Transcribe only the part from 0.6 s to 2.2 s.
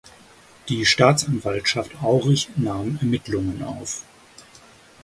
Die Staatsanwaltschaft